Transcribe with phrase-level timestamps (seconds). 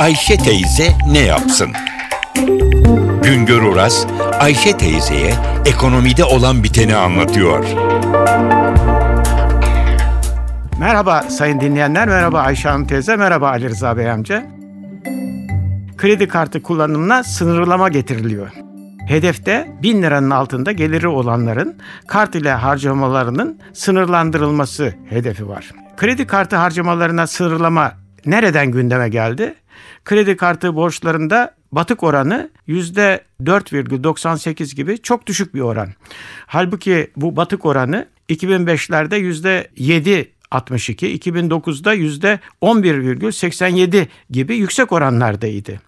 [0.00, 1.70] Ayşe teyze ne yapsın?
[3.22, 4.06] Güngör Oras,
[4.40, 5.34] Ayşe teyzeye
[5.66, 7.64] ekonomide olan biteni anlatıyor.
[10.78, 14.46] Merhaba sayın dinleyenler, merhaba Ayşe Hanım teyze, merhaba Ali Rıza Bey amca.
[15.96, 18.50] Kredi kartı kullanımına sınırlama getiriliyor.
[19.08, 21.76] Hedefte 1000 liranın altında geliri olanların
[22.08, 25.70] kart ile harcamalarının sınırlandırılması hedefi var.
[25.96, 27.92] Kredi kartı harcamalarına sınırlama
[28.26, 29.54] nereden gündeme geldi?
[30.04, 35.88] Kredi kartı borçlarında batık oranı %4,98 gibi çok düşük bir oran.
[36.46, 39.16] Halbuki bu batık oranı 2005'lerde
[39.74, 45.80] %7 62, 2009'da yüzde 11,87 gibi yüksek oranlardaydı.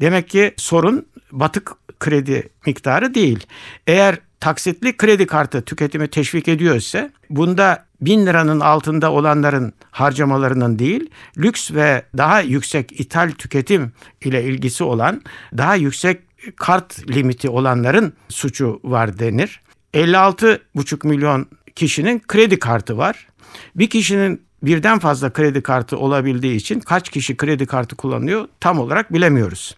[0.00, 3.46] Demek ki sorun batık kredi miktarı değil.
[3.86, 11.10] Eğer taksitli kredi kartı tüketimi teşvik ediyor ise bunda bin liranın altında olanların harcamalarının değil,
[11.38, 15.22] lüks ve daha yüksek ithal tüketim ile ilgisi olan
[15.56, 16.20] daha yüksek
[16.56, 19.60] kart limiti olanların suçu var denir.
[19.94, 23.28] 56,5 milyon kişinin kredi kartı var.
[23.74, 29.12] Bir kişinin birden fazla kredi kartı olabildiği için kaç kişi kredi kartı kullanıyor tam olarak
[29.12, 29.76] bilemiyoruz.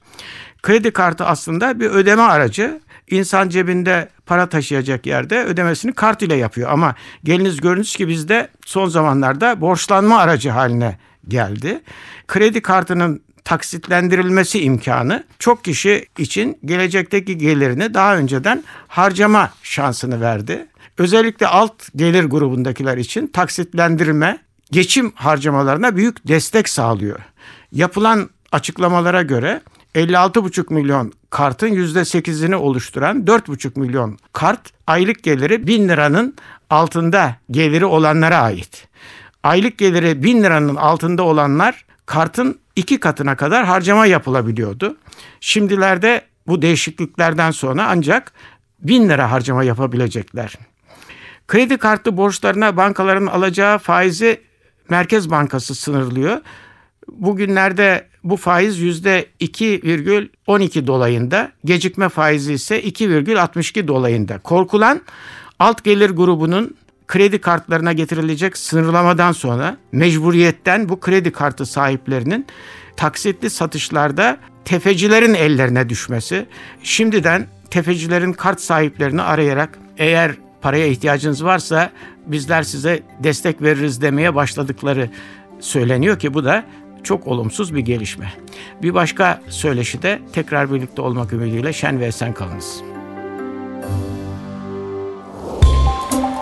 [0.63, 2.81] Kredi kartı aslında bir ödeme aracı.
[3.11, 6.71] İnsan cebinde para taşıyacak yerde ödemesini kart ile yapıyor.
[6.71, 11.83] Ama geliniz görünüz ki bizde son zamanlarda borçlanma aracı haline geldi.
[12.27, 20.67] Kredi kartının taksitlendirilmesi imkanı çok kişi için gelecekteki gelirini daha önceden harcama şansını verdi.
[20.99, 24.39] Özellikle alt gelir grubundakiler için taksitlendirme
[24.71, 27.21] geçim harcamalarına büyük destek sağlıyor.
[27.73, 29.61] Yapılan açıklamalara göre
[29.95, 36.37] 56,5 milyon kartın %8'ini oluşturan 4,5 milyon kart aylık geliri 1000 liranın
[36.71, 38.89] altında geliri olanlara ait.
[39.43, 44.97] Aylık geliri 1000 liranın altında olanlar kartın iki katına kadar harcama yapılabiliyordu.
[45.41, 48.33] Şimdilerde bu değişikliklerden sonra ancak
[48.83, 50.55] 1000 lira harcama yapabilecekler.
[51.49, 54.41] Kredi kartı borçlarına bankaların alacağı faizi
[54.89, 56.41] Merkez Bankası sınırlıyor.
[57.09, 64.39] Bugünlerde bu faiz yüzde 2,12 dolayında, gecikme faizi ise 2,62 dolayında.
[64.39, 65.01] Korkulan
[65.59, 66.77] alt gelir grubunun
[67.07, 72.47] kredi kartlarına getirilecek sınırlamadan sonra mecburiyetten bu kredi kartı sahiplerinin
[72.97, 76.47] taksitli satışlarda tefecilerin ellerine düşmesi,
[76.83, 80.33] şimdiden tefecilerin kart sahiplerini arayarak eğer
[80.63, 81.91] paraya ihtiyacınız varsa
[82.27, 85.11] bizler size destek veririz demeye başladıkları
[85.61, 86.65] söyleniyor ki bu da
[87.05, 88.33] çok olumsuz bir gelişme.
[88.83, 92.83] Bir başka söyleşi de tekrar birlikte olmak ümidiyle şen ve esen kalınız.